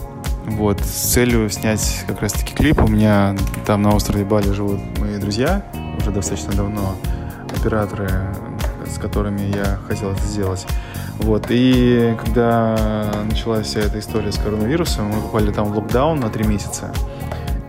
Вот, 0.47 0.79
с 0.81 1.13
целью 1.13 1.47
снять 1.51 2.03
как 2.07 2.21
раз-таки 2.21 2.55
клип. 2.55 2.81
У 2.81 2.87
меня 2.87 3.35
там 3.67 3.83
на 3.83 3.93
острове 3.93 4.25
Бали 4.25 4.51
живут 4.51 4.79
мои 4.97 5.19
друзья 5.19 5.63
уже 5.99 6.11
достаточно 6.11 6.53
давно 6.53 6.95
операторы, 7.65 8.09
с 8.85 8.99
которыми 8.99 9.41
я 9.55 9.79
хотел 9.87 10.11
это 10.11 10.21
сделать. 10.21 10.65
Вот. 11.17 11.47
И 11.49 12.15
когда 12.23 13.11
началась 13.29 13.67
вся 13.67 13.79
эта 13.79 13.99
история 13.99 14.31
с 14.31 14.37
коронавирусом, 14.37 15.07
мы 15.07 15.21
попали 15.21 15.51
там 15.51 15.71
в 15.71 15.77
локдаун 15.77 16.19
на 16.19 16.29
три 16.29 16.45
месяца. 16.45 16.93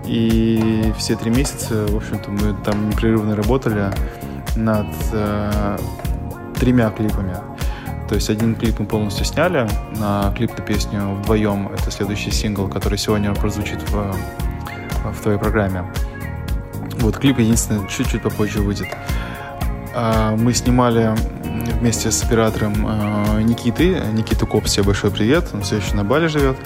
И 0.04 0.92
все 0.98 1.16
три 1.16 1.30
месяца, 1.30 1.86
в 1.86 1.96
общем-то, 1.96 2.30
мы 2.30 2.54
там 2.64 2.90
непрерывно 2.90 3.34
работали 3.34 3.90
над 4.54 4.86
э, 5.12 5.78
тремя 6.60 6.90
клипами. 6.90 7.36
То 8.08 8.14
есть 8.14 8.30
один 8.30 8.54
клип 8.54 8.78
мы 8.78 8.86
полностью 8.86 9.24
сняли, 9.24 9.68
на 9.98 10.32
клип 10.36 10.56
на 10.56 10.64
песню 10.64 11.14
вдвоем. 11.14 11.68
Это 11.68 11.90
следующий 11.90 12.30
сингл, 12.30 12.68
который 12.68 12.98
сегодня 12.98 13.34
прозвучит 13.34 13.82
в, 13.90 14.14
в 15.10 15.20
твоей 15.22 15.38
программе. 15.38 15.84
Вот 16.98 17.16
клип 17.18 17.38
единственное 17.38 17.86
чуть-чуть 17.88 18.22
попозже 18.22 18.60
выйдет. 18.60 18.88
А, 19.98 20.36
мы 20.36 20.52
снимали 20.52 21.14
вместе 21.80 22.10
с 22.10 22.22
оператором 22.22 22.74
а, 22.86 23.40
Никиты. 23.40 24.02
Никита 24.12 24.44
Коп, 24.44 24.66
тебе 24.66 24.82
большой 24.82 25.10
привет. 25.10 25.48
Он 25.54 25.62
все 25.62 25.76
еще 25.76 25.94
на 25.94 26.04
Бали 26.04 26.26
живет. 26.26 26.58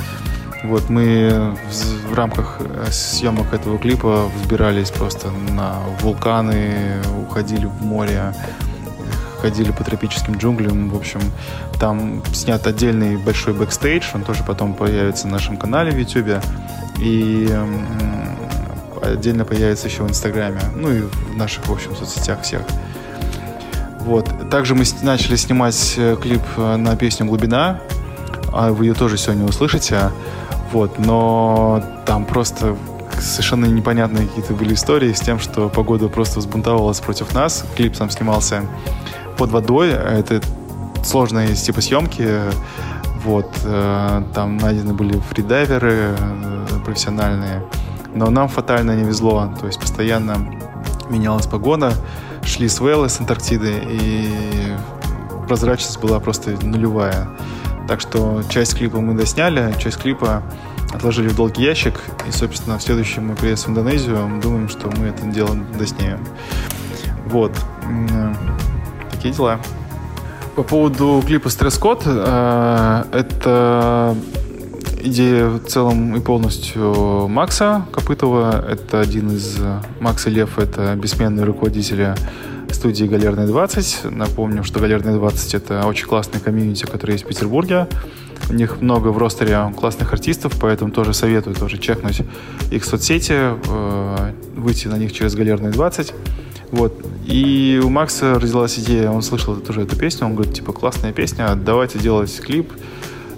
Вот 0.64 0.90
мы 0.90 1.54
в, 1.70 2.10
в 2.10 2.14
рамках 2.14 2.56
э, 2.58 2.88
съемок 2.90 3.54
этого 3.54 3.78
клипа 3.78 4.28
взбирались 4.36 4.90
просто 4.90 5.30
на 5.30 5.78
вулканы, 6.00 7.00
уходили 7.22 7.66
в 7.66 7.82
море, 7.82 8.34
ходили 9.40 9.70
по 9.70 9.84
тропическим 9.84 10.36
джунглям. 10.36 10.90
В 10.90 10.96
общем, 10.96 11.20
там 11.78 12.22
снят 12.34 12.66
отдельный 12.66 13.16
большой 13.16 13.54
бэкстейдж, 13.54 14.06
он 14.12 14.22
тоже 14.22 14.42
потом 14.42 14.74
появится 14.74 15.28
на 15.28 15.34
нашем 15.34 15.56
канале 15.56 15.92
в 15.92 15.98
YouTube. 15.98 16.44
И 16.98 17.48
отдельно 19.00 19.44
появится 19.44 19.86
еще 19.86 20.02
в 20.02 20.10
Инстаграме, 20.10 20.60
ну 20.74 20.90
и 20.92 21.00
в 21.00 21.36
наших, 21.36 21.66
в 21.68 21.72
общем, 21.72 21.94
соцсетях 21.94 22.42
всех. 22.42 22.62
Вот. 24.10 24.50
Также 24.50 24.74
мы 24.74 24.82
начали 25.02 25.36
снимать 25.36 25.94
э, 25.96 26.16
клип 26.20 26.42
э, 26.56 26.74
на 26.74 26.96
песню 26.96 27.26
«Глубина». 27.26 27.80
А 28.52 28.72
вы 28.72 28.86
ее 28.86 28.94
тоже 28.94 29.16
сегодня 29.16 29.46
услышите. 29.46 30.10
Вот. 30.72 30.98
Но 30.98 31.80
там 32.06 32.24
просто 32.24 32.76
совершенно 33.20 33.66
непонятные 33.66 34.26
какие-то 34.26 34.54
были 34.54 34.74
истории 34.74 35.12
с 35.12 35.20
тем, 35.20 35.38
что 35.38 35.68
погода 35.68 36.08
просто 36.08 36.40
взбунтовалась 36.40 36.98
против 36.98 37.32
нас. 37.34 37.64
Клип 37.76 37.94
сам 37.94 38.10
снимался 38.10 38.64
под 39.38 39.52
водой. 39.52 39.90
Это 39.90 40.40
сложные 41.04 41.54
типа 41.54 41.80
съемки. 41.80 42.26
Вот. 43.24 43.46
Э, 43.64 44.24
там 44.34 44.56
найдены 44.56 44.92
были 44.92 45.20
фридайверы 45.20 46.16
профессиональные. 46.84 47.62
Но 48.12 48.28
нам 48.28 48.48
фатально 48.48 48.96
не 48.96 49.04
везло. 49.04 49.54
То 49.60 49.68
есть 49.68 49.78
постоянно 49.78 50.50
менялась 51.08 51.46
погода 51.46 51.92
шли 52.44 52.68
с 52.68 52.80
Вэлла, 52.80 53.08
с 53.08 53.20
Антарктиды, 53.20 53.82
и 53.88 54.28
прозрачность 55.46 56.00
была 56.00 56.20
просто 56.20 56.50
нулевая. 56.62 57.28
Так 57.88 58.00
что 58.00 58.42
часть 58.48 58.76
клипа 58.76 59.00
мы 59.00 59.14
досняли, 59.14 59.74
часть 59.78 59.98
клипа 59.98 60.42
отложили 60.92 61.28
в 61.28 61.36
долгий 61.36 61.62
ящик, 61.62 62.00
и, 62.28 62.32
собственно, 62.32 62.78
в 62.78 62.82
следующем 62.82 63.28
мы 63.28 63.34
приедем 63.34 63.62
в 63.62 63.68
Индонезию, 63.68 64.28
мы 64.28 64.40
думаем, 64.40 64.68
что 64.68 64.88
мы 64.96 65.06
это 65.06 65.26
дело 65.26 65.54
доснимем. 65.78 66.24
Вот. 67.26 67.52
Такие 69.10 69.34
дела. 69.34 69.60
По 70.56 70.62
поводу 70.62 71.22
клипа 71.26 71.48
«Стресс-код», 71.48 72.02
э, 72.04 73.04
это 73.12 74.16
идея 75.02 75.48
в 75.48 75.60
целом 75.66 76.16
и 76.16 76.20
полностью 76.20 77.26
Макса 77.28 77.86
Копытова. 77.92 78.64
Это 78.68 79.00
один 79.00 79.30
из... 79.30 79.58
Макс 80.00 80.26
и 80.26 80.30
Лев— 80.30 80.58
это 80.58 80.94
бессменные 80.96 81.44
руководители 81.44 82.14
студии 82.72 83.04
Галерная 83.04 83.46
20. 83.46 84.10
Напомню, 84.10 84.64
что 84.64 84.80
Галерная 84.80 85.14
20— 85.14 85.54
это 85.56 85.86
очень 85.86 86.06
классный 86.06 86.40
комьюнити, 86.40 86.84
который 86.84 87.12
есть 87.12 87.24
в 87.24 87.28
Петербурге. 87.28 87.88
У 88.48 88.54
них 88.54 88.80
много 88.80 89.08
в 89.08 89.18
ростере 89.18 89.72
классных 89.76 90.12
артистов, 90.12 90.54
поэтому 90.60 90.90
тоже 90.90 91.12
советую 91.14 91.54
тоже 91.54 91.78
чекнуть 91.78 92.22
их 92.70 92.84
соцсети, 92.84 93.34
э, 93.34 94.32
выйти 94.56 94.88
на 94.88 94.96
них 94.96 95.12
через 95.12 95.34
Галерная 95.34 95.72
20. 95.72 96.14
Вот. 96.70 96.94
И 97.26 97.80
у 97.82 97.90
Макса 97.90 98.38
родилась 98.38 98.78
идея, 98.78 99.10
он 99.10 99.22
слышал 99.22 99.56
тоже 99.56 99.82
эту 99.82 99.96
песню, 99.96 100.26
он 100.26 100.34
говорит, 100.34 100.54
типа, 100.54 100.72
классная 100.72 101.12
песня, 101.12 101.54
давайте 101.54 101.98
делать 101.98 102.40
клип. 102.40 102.72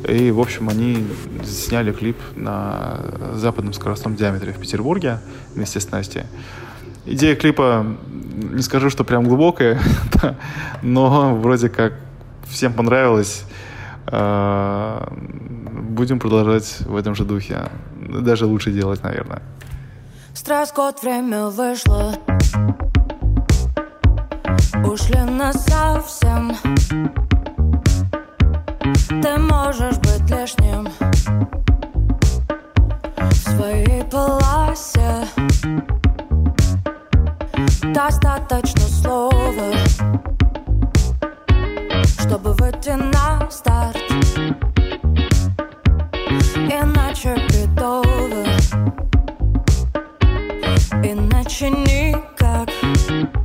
И, 0.09 0.31
в 0.31 0.41
общем, 0.41 0.69
они 0.69 1.07
сняли 1.45 1.93
клип 1.93 2.17
на 2.35 3.01
западном 3.35 3.73
скоростном 3.73 4.17
диаметре 4.17 4.53
в 4.53 4.59
Петербурге 4.59 5.19
вместе 5.55 5.81
с 5.81 5.91
Настей. 5.91 6.25
Идея 7.05 7.35
клипа, 7.35 7.87
не 8.53 8.63
скажу, 8.63 8.91
что 8.91 9.05
прям 9.05 9.25
глубокая, 9.25 9.81
но 10.83 11.35
вроде 11.37 11.69
как 11.69 11.95
всем 12.49 12.73
понравилось. 12.73 13.45
А, 14.07 15.13
будем 15.13 16.19
продолжать 16.19 16.81
в 16.81 16.97
этом 16.97 17.15
же 17.15 17.25
духе. 17.25 17.69
Даже 17.97 18.47
лучше 18.47 18.73
делать, 18.73 19.03
наверное. 19.03 19.43
Стресс-код, 20.35 21.03
время 21.03 21.47
вышло 21.47 22.15
Ушли 24.85 25.21
на 25.21 25.53
совсем 25.53 26.53
Ты 28.83 29.39
можешь 29.39 29.97
быть 29.99 30.29
лишним 30.29 30.89
В 33.17 33.35
своей 33.35 34.03
полосе. 34.05 35.29
Достаточно 37.95 38.81
слова 38.81 39.73
Чтобы 42.19 42.55
выйти 42.55 42.91
на 42.91 43.49
старт. 43.51 44.03
Иначе 46.57 47.37
бредово 47.49 48.47
Иначе 51.05 51.71
никак. 51.71 52.69
Топлю 53.13 53.42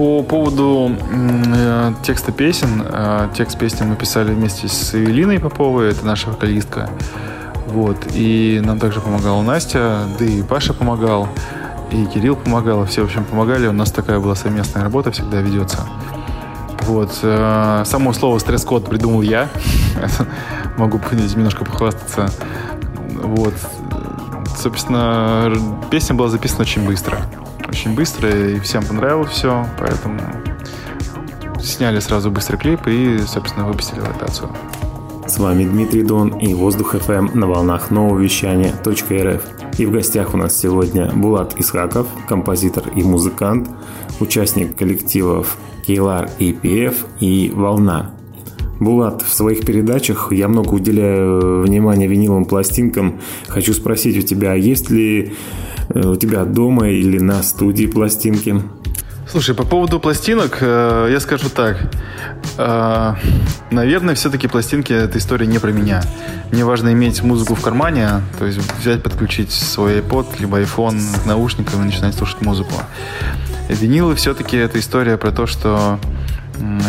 По 0.00 0.22
поводу 0.22 0.96
э, 1.12 1.92
текста 2.02 2.32
песен, 2.32 2.82
э, 2.90 3.28
текст 3.34 3.58
песни 3.58 3.84
мы 3.84 3.96
писали 3.96 4.32
вместе 4.32 4.66
с 4.66 4.94
Эвелиной 4.94 5.38
Поповой, 5.38 5.90
это 5.90 6.06
наша 6.06 6.30
вокалистка. 6.30 6.88
Вот. 7.66 7.98
И 8.14 8.62
нам 8.64 8.78
также 8.78 9.02
помогала 9.02 9.42
Настя, 9.42 10.04
да 10.18 10.24
и 10.24 10.40
Паша 10.40 10.72
помогал, 10.72 11.28
и 11.90 12.06
Кирилл 12.06 12.36
помогал, 12.36 12.86
все, 12.86 13.02
в 13.02 13.04
общем, 13.04 13.26
помогали. 13.26 13.66
У 13.66 13.72
нас 13.72 13.92
такая 13.92 14.18
была 14.20 14.34
совместная 14.34 14.82
работа, 14.82 15.10
всегда 15.10 15.42
ведется. 15.42 15.86
Вот. 16.84 17.10
э, 17.20 17.82
Само 17.84 18.14
слово 18.14 18.38
«стресс-код» 18.38 18.88
придумал 18.88 19.20
я. 19.20 19.50
Могу 20.78 20.98
немножко 21.12 21.66
похвастаться. 21.66 22.30
Вот. 23.22 23.52
Собственно, 24.56 25.52
песня 25.90 26.14
была 26.14 26.30
записана 26.30 26.62
очень 26.62 26.86
быстро. 26.86 27.18
Очень 27.80 27.94
быстро, 27.94 28.28
и 28.28 28.60
всем 28.60 28.84
понравилось 28.84 29.30
все, 29.30 29.66
поэтому 29.78 30.20
сняли 31.62 31.98
сразу 32.00 32.30
быстрый 32.30 32.58
клип 32.58 32.86
и, 32.86 33.20
собственно, 33.20 33.66
выпустили 33.66 34.00
ротацию. 34.00 34.50
С 35.26 35.38
вами 35.38 35.64
Дмитрий 35.64 36.02
Дон 36.02 36.28
и 36.28 36.52
Воздух 36.52 36.94
FM 36.94 37.34
на 37.34 37.46
волнах 37.46 37.90
нового 37.90 38.18
вещания 38.18 38.74
.рф. 38.84 39.42
И 39.78 39.86
в 39.86 39.92
гостях 39.92 40.34
у 40.34 40.36
нас 40.36 40.60
сегодня 40.60 41.10
Булат 41.10 41.58
Исхаков, 41.58 42.06
композитор 42.28 42.84
и 42.94 43.02
музыкант, 43.02 43.70
участник 44.20 44.76
коллективов 44.76 45.56
Кейлар 45.86 46.28
и 46.38 46.52
PF 46.52 46.94
и 47.20 47.50
Волна. 47.50 48.10
Булат, 48.78 49.22
в 49.22 49.32
своих 49.32 49.64
передачах 49.64 50.32
я 50.32 50.48
много 50.48 50.74
уделяю 50.74 51.62
внимания 51.62 52.08
виниловым 52.08 52.44
пластинкам. 52.44 53.20
Хочу 53.48 53.72
спросить 53.72 54.18
у 54.18 54.22
тебя, 54.22 54.52
есть 54.52 54.90
ли 54.90 55.32
у 55.94 56.16
тебя 56.16 56.44
дома 56.44 56.88
или 56.88 57.18
на 57.18 57.42
студии 57.42 57.86
пластинки? 57.86 58.62
Слушай, 59.30 59.54
по 59.54 59.64
поводу 59.64 60.00
пластинок, 60.00 60.58
э, 60.60 61.08
я 61.12 61.20
скажу 61.20 61.48
так. 61.50 61.76
Э, 62.58 63.14
наверное, 63.70 64.16
все-таки 64.16 64.48
пластинки 64.48 64.92
это 64.92 65.18
история 65.18 65.46
не 65.46 65.60
про 65.60 65.70
меня. 65.70 66.02
Мне 66.50 66.64
важно 66.64 66.92
иметь 66.92 67.22
музыку 67.22 67.54
в 67.54 67.60
кармане, 67.60 68.22
то 68.40 68.46
есть 68.46 68.58
взять, 68.80 69.04
подключить 69.04 69.52
свой 69.52 70.00
iPod, 70.00 70.26
либо 70.40 70.60
iPhone 70.60 71.00
к 71.22 71.26
наушникам 71.26 71.82
и 71.82 71.84
начинать 71.84 72.16
слушать 72.16 72.40
музыку. 72.40 72.74
Винилы 73.68 74.16
все-таки 74.16 74.56
это 74.56 74.80
история 74.80 75.16
про 75.16 75.30
то, 75.30 75.46
что 75.46 76.00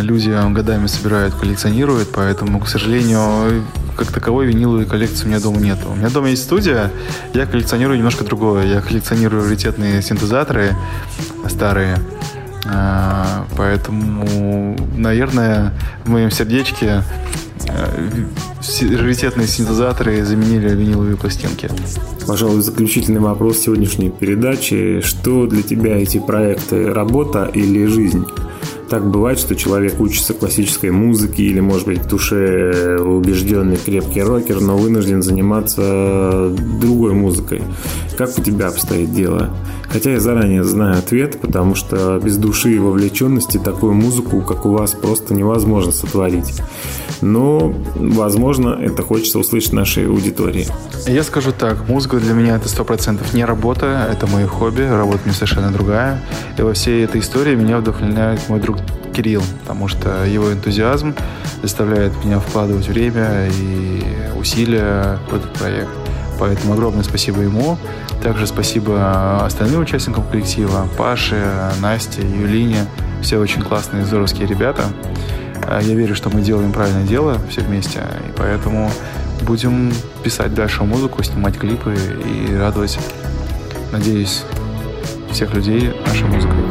люди 0.01 0.35
годами 0.51 0.87
собирают, 0.87 1.35
коллекционируют, 1.35 2.09
поэтому, 2.11 2.59
к 2.59 2.67
сожалению, 2.67 3.63
как 4.03 4.11
таковой 4.11 4.47
виниловой 4.47 4.85
коллекции 4.85 5.25
у 5.25 5.27
меня 5.27 5.39
дома 5.39 5.59
нету. 5.59 5.89
У 5.91 5.95
меня 5.95 6.09
дома 6.09 6.29
есть 6.29 6.43
студия, 6.43 6.91
я 7.33 7.45
коллекционирую 7.45 7.97
немножко 7.97 8.23
другое. 8.23 8.65
Я 8.65 8.81
коллекционирую 8.81 9.43
раритетные 9.43 10.01
синтезаторы 10.01 10.75
старые. 11.47 11.97
А, 12.65 13.45
Поэтому, 13.57 14.75
наверное, 14.97 15.73
в 16.03 16.09
моем 16.09 16.31
сердечке 16.31 17.03
э, 17.67 18.25
раритетные 18.81 19.47
синтезаторы 19.47 20.23
заменили 20.25 20.69
виниловые 20.69 21.15
пластинки. 21.17 21.69
Пожалуй, 22.25 22.61
заключительный 22.61 23.19
вопрос 23.19 23.59
сегодняшней 23.59 24.09
передачи. 24.09 25.01
Что 25.01 25.45
для 25.45 25.61
тебя 25.61 25.97
эти 25.97 26.19
проекты? 26.19 26.91
Работа 26.91 27.49
или 27.53 27.85
жизнь? 27.85 28.25
Так 28.91 29.09
бывает, 29.09 29.39
что 29.39 29.55
человек 29.55 30.01
учится 30.01 30.33
классической 30.33 30.91
музыке 30.91 31.43
или, 31.43 31.61
может 31.61 31.87
быть, 31.87 31.99
в 31.99 32.07
душе 32.09 32.97
убежденный 32.99 33.77
крепкий 33.77 34.21
рокер, 34.21 34.59
но 34.59 34.75
вынужден 34.75 35.23
заниматься 35.23 36.53
другой 36.81 37.13
музыкой. 37.13 37.61
Как 38.17 38.37
у 38.37 38.41
тебя 38.41 38.67
обстоит 38.67 39.13
дело? 39.13 39.55
Хотя 39.89 40.11
я 40.11 40.19
заранее 40.19 40.65
знаю 40.65 40.99
ответ, 40.99 41.39
потому 41.39 41.73
что 41.73 42.19
без 42.21 42.35
души 42.35 42.73
и 42.73 42.79
вовлеченности 42.79 43.57
такую 43.57 43.93
музыку, 43.93 44.41
как 44.41 44.65
у 44.65 44.71
вас, 44.71 44.91
просто 44.91 45.33
невозможно 45.33 45.93
сотворить. 45.93 46.61
Но, 47.21 47.73
возможно, 47.95 48.77
это 48.81 49.03
хочется 49.03 49.37
услышать 49.37 49.73
нашей 49.73 50.07
аудитории. 50.07 50.65
Я 51.07 51.23
скажу 51.23 51.51
так, 51.51 51.87
музыка 51.87 52.17
для 52.17 52.33
меня 52.33 52.55
это 52.55 52.67
сто 52.67 52.83
процентов 52.83 53.33
не 53.33 53.45
работа, 53.45 54.07
это 54.11 54.27
мое 54.27 54.47
хобби, 54.47 54.81
работа 54.81 55.19
меня 55.25 55.33
совершенно 55.33 55.71
другая. 55.71 56.21
И 56.57 56.61
во 56.61 56.73
всей 56.73 57.03
этой 57.03 57.21
истории 57.21 57.55
меня 57.55 57.77
вдохновляет 57.77 58.49
мой 58.49 58.59
друг 58.59 58.80
Кирилл, 59.13 59.43
потому 59.61 59.87
что 59.87 60.25
его 60.25 60.51
энтузиазм 60.51 61.15
заставляет 61.61 62.13
меня 62.23 62.39
вкладывать 62.39 62.87
время 62.87 63.47
и 63.47 64.03
усилия 64.37 65.19
в 65.29 65.35
этот 65.35 65.53
проект. 65.53 65.89
Поэтому 66.39 66.73
огромное 66.73 67.03
спасибо 67.03 67.41
ему. 67.41 67.77
Также 68.23 68.47
спасибо 68.47 69.45
остальным 69.45 69.81
участникам 69.81 70.23
коллектива. 70.25 70.87
Паше, 70.97 71.43
Насте, 71.81 72.21
Юлине. 72.21 72.85
Все 73.21 73.37
очень 73.37 73.61
классные, 73.61 74.05
здоровские 74.05 74.47
ребята. 74.47 74.83
А 75.67 75.79
Я 75.81 75.93
верю, 75.93 76.15
что 76.15 76.29
мы 76.29 76.41
делаем 76.41 76.71
правильное 76.71 77.05
дело 77.05 77.37
все 77.49 77.61
вместе. 77.61 77.99
И 78.27 78.31
поэтому 78.35 78.89
будем 79.41 79.91
писать 80.23 80.53
дальше 80.53 80.83
музыку, 80.83 81.21
снимать 81.23 81.57
клипы 81.57 81.95
и 82.25 82.55
радовать, 82.55 82.97
надеюсь, 83.91 84.43
всех 85.31 85.53
людей 85.53 85.93
нашей 86.05 86.27
музыкой. 86.27 86.70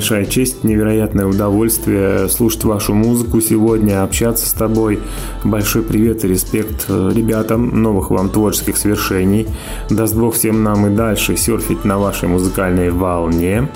большая 0.00 0.24
честь, 0.24 0.64
невероятное 0.64 1.26
удовольствие 1.26 2.26
слушать 2.30 2.64
вашу 2.64 2.94
музыку 2.94 3.42
сегодня, 3.42 4.02
общаться 4.02 4.48
с 4.48 4.52
тобой. 4.54 4.98
Большой 5.44 5.82
привет 5.82 6.24
и 6.24 6.28
респект 6.28 6.86
э, 6.88 7.10
ребятам, 7.14 7.82
новых 7.82 8.10
вам 8.10 8.30
творческих 8.30 8.78
свершений. 8.78 9.46
Даст 9.90 10.16
Бог 10.16 10.36
всем 10.36 10.62
нам 10.62 10.86
и 10.86 10.96
дальше 10.96 11.36
серфить 11.36 11.84
на 11.84 11.98
вашей 11.98 12.30
музыкальной 12.30 12.88
волне. 12.88 13.68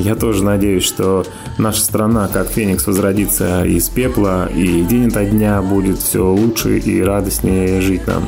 Я 0.00 0.16
тоже 0.16 0.42
надеюсь, 0.42 0.82
что 0.82 1.24
наша 1.58 1.80
страна, 1.80 2.26
как 2.26 2.48
Феникс, 2.48 2.84
возродится 2.88 3.64
из 3.64 3.88
пепла, 3.88 4.48
и 4.52 4.82
день 4.82 5.06
ото 5.06 5.24
дня 5.26 5.62
будет 5.62 5.98
все 5.98 6.28
лучше 6.28 6.80
и 6.80 7.00
радостнее 7.00 7.80
жить 7.82 8.04
нам. 8.08 8.24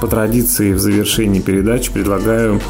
По 0.00 0.06
традиции 0.06 0.72
в 0.72 0.78
завершении 0.78 1.40
передачи 1.40 1.92
предлагаю 1.92 2.62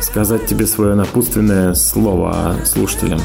сказать 0.00 0.46
тебе 0.46 0.68
свое 0.68 0.94
напутственное 0.94 1.74
слово 1.74 2.54
слушателям. 2.64 3.18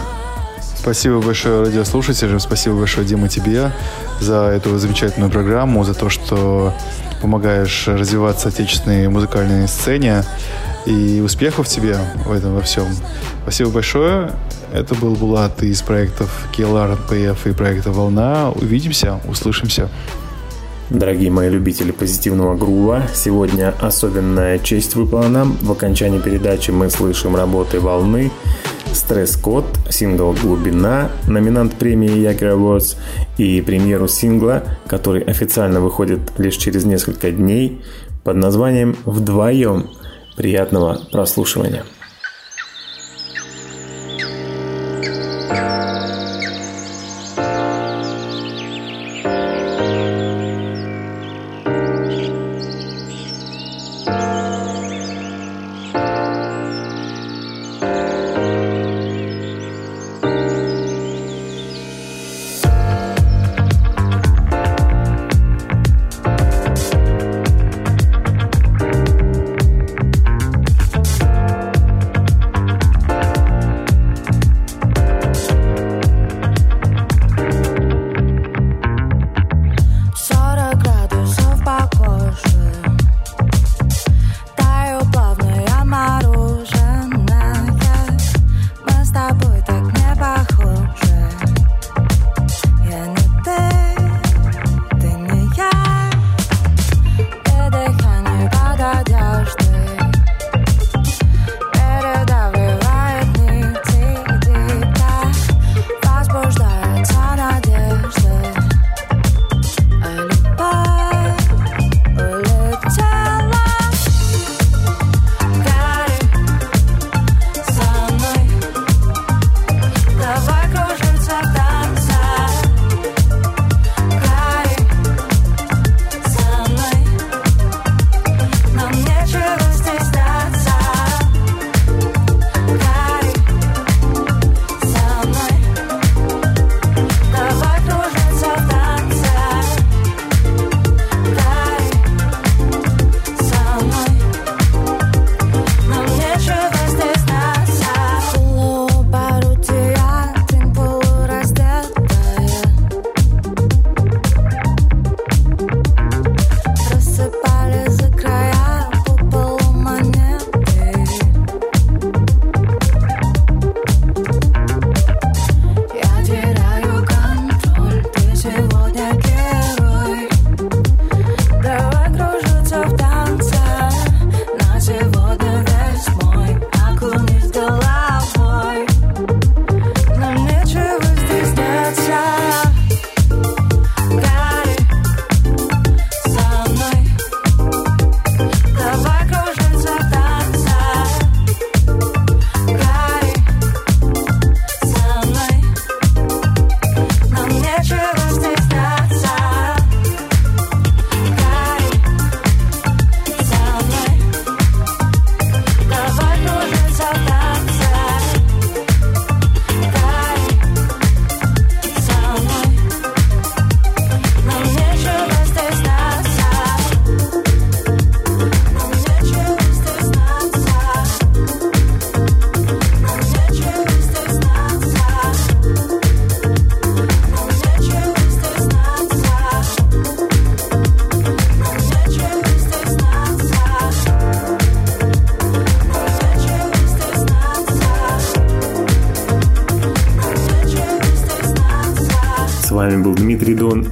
Спасибо 0.83 1.21
большое 1.21 1.63
радиослушателям, 1.63 2.41
спасибо 2.41 2.75
большое, 2.75 3.07
Дима, 3.07 3.29
тебе 3.29 3.71
за 4.19 4.47
эту 4.47 4.77
замечательную 4.77 5.31
программу, 5.31 5.85
за 5.85 5.93
то, 5.93 6.09
что 6.09 6.73
помогаешь 7.21 7.87
развиваться 7.87 8.49
отечественной 8.49 9.07
музыкальной 9.07 9.69
сцене. 9.69 10.25
И 10.85 11.21
успехов 11.23 11.69
тебе 11.69 11.95
в 12.25 12.33
этом 12.33 12.55
во 12.55 12.61
всем. 12.61 12.87
Спасибо 13.43 13.69
большое. 13.69 14.31
Это 14.73 14.93
был 14.95 15.15
Булат 15.15 15.63
из 15.63 15.81
проектов 15.81 16.49
KLR, 16.53 16.99
NPF 17.07 17.49
и 17.49 17.53
проекта 17.53 17.93
«Волна». 17.93 18.51
Увидимся, 18.51 19.21
услышимся. 19.25 19.87
Дорогие 20.93 21.31
мои 21.31 21.49
любители 21.49 21.91
позитивного 21.91 22.55
грува, 22.55 23.01
сегодня 23.15 23.73
особенная 23.81 24.59
честь 24.59 24.93
выпала 24.93 25.27
нам. 25.27 25.57
В 25.59 25.71
окончании 25.71 26.19
передачи 26.19 26.69
мы 26.69 26.91
слышим 26.91 27.35
работы 27.35 27.79
«Волны», 27.79 28.29
«Стресс-код», 28.93 29.65
сингл 29.89 30.33
«Глубина», 30.39 31.09
номинант 31.27 31.73
премии 31.73 32.19
Якер 32.19 32.49
Awards 32.49 32.95
и 33.39 33.59
премьеру 33.61 34.07
сингла, 34.07 34.65
который 34.85 35.23
официально 35.23 35.81
выходит 35.81 36.19
лишь 36.37 36.57
через 36.57 36.85
несколько 36.85 37.31
дней 37.31 37.81
под 38.23 38.35
названием 38.35 38.95
«Вдвоем». 39.05 39.89
Приятного 40.37 40.99
прослушивания. 41.11 41.85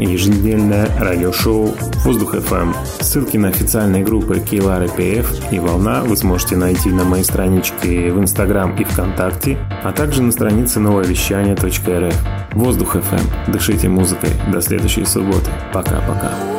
Еженедельное 0.05 0.87
радиошоу 0.99 1.73
«Воздух 2.03 2.35
FM». 2.35 2.75
Ссылки 2.99 3.37
на 3.37 3.49
официальные 3.49 4.03
группы 4.03 4.39
Кейлар 4.39 4.87
ПФ 4.87 5.51
и 5.51 5.59
Волна 5.59 6.03
вы 6.03 6.17
сможете 6.17 6.55
найти 6.55 6.89
на 6.89 7.03
моей 7.03 7.23
страничке 7.23 8.11
в 8.11 8.19
Инстаграм 8.19 8.75
и 8.75 8.83
ВКонтакте, 8.83 9.57
а 9.83 9.91
также 9.91 10.21
на 10.21 10.31
странице 10.31 10.79
нововещание.рф. 10.79 12.15
«Воздух 12.53 12.95
FM». 12.95 13.51
Дышите 13.51 13.89
музыкой. 13.89 14.31
До 14.51 14.61
следующей 14.61 15.05
субботы. 15.05 15.49
Пока-пока. 15.73 16.50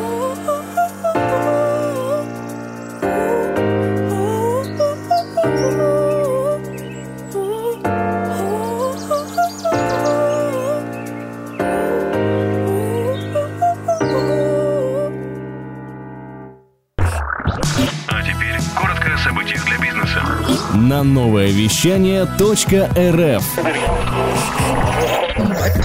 Новое 21.83 21.83
вещание 21.83 22.25
.рф 22.25 23.45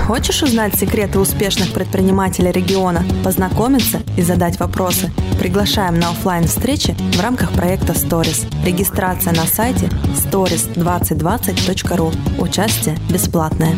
Хочешь 0.05 0.43
узнать 0.43 0.75
секреты 0.75 1.19
успешных 1.19 1.73
предпринимателей 1.73 2.51
региона, 2.51 3.03
познакомиться 3.23 4.01
и 4.17 4.21
задать 4.21 4.59
вопросы? 4.59 5.09
Приглашаем 5.39 5.97
на 5.99 6.09
оффлайн 6.09 6.45
встречи 6.45 6.95
в 7.13 7.21
рамках 7.21 7.51
проекта 7.51 7.93
Stories. 7.93 8.45
Регистрация 8.65 9.33
на 9.33 9.45
сайте 9.45 9.89
stories2020.ru. 10.15 12.13
Участие 12.39 12.97
бесплатное. 13.09 13.75